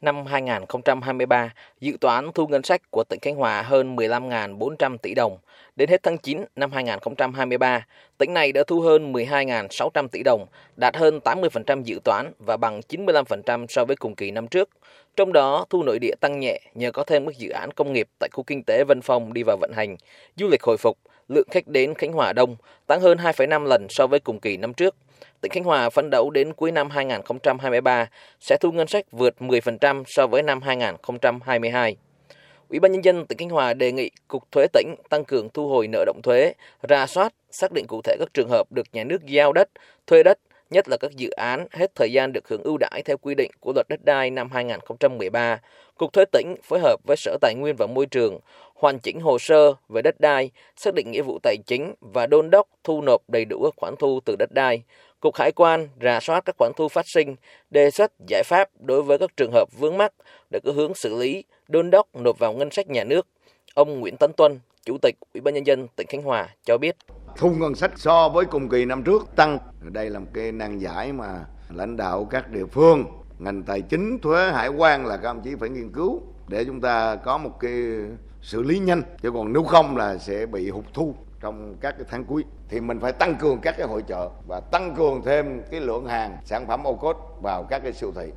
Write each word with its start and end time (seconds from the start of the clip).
Năm 0.00 0.26
2023, 0.26 1.52
dự 1.80 1.96
toán 2.00 2.30
thu 2.34 2.46
ngân 2.46 2.62
sách 2.62 2.82
của 2.90 3.04
tỉnh 3.08 3.20
Khánh 3.22 3.34
Hòa 3.34 3.62
hơn 3.62 3.96
15.400 3.96 4.98
tỷ 4.98 5.14
đồng. 5.14 5.38
Đến 5.76 5.88
hết 5.88 6.02
tháng 6.02 6.18
9 6.18 6.44
năm 6.56 6.72
2023, 6.72 7.86
tỉnh 8.18 8.34
này 8.34 8.52
đã 8.52 8.62
thu 8.66 8.80
hơn 8.80 9.12
12.600 9.12 10.08
tỷ 10.08 10.22
đồng, 10.22 10.46
đạt 10.76 10.96
hơn 10.96 11.20
80% 11.24 11.82
dự 11.82 11.98
toán 12.04 12.32
và 12.38 12.56
bằng 12.56 12.80
95% 12.88 13.66
so 13.68 13.84
với 13.84 13.96
cùng 13.96 14.14
kỳ 14.14 14.30
năm 14.30 14.48
trước. 14.48 14.68
Trong 15.16 15.32
đó, 15.32 15.66
thu 15.70 15.82
nội 15.82 15.98
địa 15.98 16.14
tăng 16.20 16.40
nhẹ 16.40 16.60
nhờ 16.74 16.92
có 16.92 17.04
thêm 17.04 17.26
các 17.26 17.36
dự 17.36 17.50
án 17.50 17.70
công 17.72 17.92
nghiệp 17.92 18.08
tại 18.18 18.28
khu 18.32 18.42
kinh 18.42 18.62
tế 18.62 18.84
Vân 18.84 19.00
Phong 19.02 19.32
đi 19.32 19.42
vào 19.42 19.56
vận 19.60 19.72
hành, 19.76 19.96
du 20.36 20.48
lịch 20.48 20.62
hồi 20.62 20.76
phục, 20.76 20.98
lượng 21.28 21.48
khách 21.50 21.68
đến 21.68 21.94
Khánh 21.94 22.12
Hòa 22.12 22.32
đông, 22.32 22.56
tăng 22.86 23.00
hơn 23.00 23.18
2,5 23.18 23.64
lần 23.64 23.86
so 23.90 24.06
với 24.06 24.20
cùng 24.20 24.40
kỳ 24.40 24.56
năm 24.56 24.74
trước. 24.74 24.94
Tỉnh 25.40 25.52
Khánh 25.52 25.64
Hòa 25.64 25.90
phấn 25.90 26.10
đấu 26.10 26.30
đến 26.30 26.52
cuối 26.52 26.72
năm 26.72 26.90
2023 26.90 28.08
sẽ 28.40 28.56
thu 28.60 28.72
ngân 28.72 28.86
sách 28.86 29.04
vượt 29.12 29.34
10% 29.38 30.02
so 30.06 30.26
với 30.26 30.42
năm 30.42 30.62
2022. 30.62 31.96
Ủy 32.68 32.80
ban 32.80 32.92
nhân 32.92 33.04
dân 33.04 33.26
tỉnh 33.26 33.38
Khánh 33.38 33.50
Hòa 33.50 33.74
đề 33.74 33.92
nghị 33.92 34.10
Cục 34.28 34.52
Thuế 34.52 34.66
tỉnh 34.72 34.94
tăng 35.08 35.24
cường 35.24 35.48
thu 35.54 35.68
hồi 35.68 35.88
nợ 35.88 36.04
động 36.06 36.20
thuế, 36.22 36.52
ra 36.88 37.06
soát, 37.06 37.34
xác 37.50 37.72
định 37.72 37.84
cụ 37.88 38.00
thể 38.04 38.16
các 38.18 38.28
trường 38.34 38.48
hợp 38.48 38.72
được 38.72 38.86
nhà 38.92 39.04
nước 39.04 39.26
giao 39.26 39.52
đất, 39.52 39.68
thuê 40.06 40.22
đất, 40.22 40.38
nhất 40.70 40.88
là 40.88 40.96
các 41.00 41.12
dự 41.16 41.30
án 41.30 41.66
hết 41.70 41.94
thời 41.94 42.12
gian 42.12 42.32
được 42.32 42.48
hưởng 42.48 42.62
ưu 42.62 42.78
đãi 42.78 43.02
theo 43.04 43.16
quy 43.16 43.34
định 43.34 43.50
của 43.60 43.72
luật 43.74 43.88
đất 43.88 44.04
đai 44.04 44.30
năm 44.30 44.48
2013. 44.52 45.60
Cục 45.98 46.12
Thuế 46.12 46.24
tỉnh 46.32 46.54
phối 46.62 46.80
hợp 46.80 46.96
với 47.06 47.16
Sở 47.16 47.38
Tài 47.40 47.54
nguyên 47.54 47.76
và 47.76 47.86
Môi 47.86 48.06
trường 48.06 48.40
hoàn 48.74 48.98
chỉnh 48.98 49.20
hồ 49.20 49.38
sơ 49.38 49.74
về 49.88 50.02
đất 50.02 50.20
đai, 50.20 50.50
xác 50.76 50.94
định 50.94 51.10
nghĩa 51.10 51.22
vụ 51.22 51.38
tài 51.42 51.56
chính 51.66 51.94
và 52.00 52.26
đôn 52.26 52.50
đốc 52.50 52.68
thu 52.84 53.02
nộp 53.02 53.22
đầy 53.28 53.44
đủ 53.44 53.62
các 53.64 53.74
khoản 53.76 53.94
thu 53.98 54.20
từ 54.24 54.36
đất 54.38 54.52
đai. 54.52 54.82
Cục 55.20 55.34
Hải 55.36 55.52
quan 55.52 55.88
rà 56.02 56.20
soát 56.20 56.44
các 56.44 56.54
khoản 56.58 56.72
thu 56.76 56.88
phát 56.88 57.08
sinh, 57.08 57.36
đề 57.70 57.90
xuất 57.90 58.12
giải 58.28 58.42
pháp 58.44 58.68
đối 58.80 59.02
với 59.02 59.18
các 59.18 59.36
trường 59.36 59.52
hợp 59.52 59.68
vướng 59.78 59.98
mắc 59.98 60.12
để 60.50 60.60
có 60.64 60.72
hướng 60.72 60.94
xử 60.94 61.14
lý, 61.14 61.44
đôn 61.68 61.90
đốc 61.90 62.06
nộp 62.14 62.38
vào 62.38 62.52
ngân 62.52 62.70
sách 62.70 62.88
nhà 62.88 63.04
nước. 63.04 63.26
Ông 63.74 64.00
Nguyễn 64.00 64.16
Tấn 64.16 64.32
Tuân, 64.32 64.60
Chủ 64.84 64.98
tịch 65.02 65.14
Ủy 65.34 65.40
ban 65.40 65.54
nhân 65.54 65.66
dân 65.66 65.88
tỉnh 65.96 66.06
Khánh 66.06 66.22
Hòa 66.22 66.48
cho 66.64 66.78
biết. 66.78 66.96
Thu 67.36 67.50
ngân 67.50 67.74
sách 67.74 67.90
so 67.96 68.28
với 68.28 68.44
cùng 68.44 68.68
kỳ 68.68 68.84
năm 68.84 69.02
trước 69.02 69.22
tăng. 69.36 69.58
Đây 69.82 70.10
là 70.10 70.18
một 70.18 70.28
cái 70.34 70.52
năng 70.52 70.80
giải 70.80 71.12
mà 71.12 71.44
lãnh 71.70 71.96
đạo 71.96 72.28
các 72.30 72.50
địa 72.50 72.66
phương, 72.66 73.04
ngành 73.38 73.62
tài 73.62 73.80
chính, 73.80 74.18
thuế, 74.18 74.52
hải 74.52 74.68
quan 74.68 75.06
là 75.06 75.16
các 75.16 75.28
ông 75.28 75.40
chí 75.44 75.50
phải 75.60 75.68
nghiên 75.68 75.92
cứu 75.92 76.22
để 76.48 76.64
chúng 76.64 76.80
ta 76.80 77.16
có 77.16 77.38
một 77.38 77.52
cái 77.60 77.72
xử 78.42 78.62
lý 78.62 78.78
nhanh. 78.78 79.02
Chứ 79.22 79.30
còn 79.30 79.52
nếu 79.52 79.62
không 79.62 79.96
là 79.96 80.18
sẽ 80.18 80.46
bị 80.46 80.70
hụt 80.70 80.84
thu 80.94 81.14
trong 81.40 81.76
các 81.80 81.94
cái 81.98 82.06
tháng 82.10 82.24
cuối. 82.24 82.44
Thì 82.68 82.80
mình 82.80 83.00
phải 83.00 83.12
tăng 83.12 83.36
cường 83.36 83.60
các 83.60 83.74
cái 83.78 83.86
hội 83.86 84.04
trợ 84.08 84.30
và 84.46 84.60
tăng 84.60 84.94
cường 84.94 85.22
thêm 85.24 85.62
cái 85.70 85.80
lượng 85.80 86.06
hàng 86.06 86.36
sản 86.44 86.66
phẩm 86.66 86.86
ô 86.86 86.94
cốt 86.94 87.38
vào 87.42 87.64
các 87.64 87.78
cái 87.82 87.92
siêu 87.92 88.12
thị. 88.16 88.32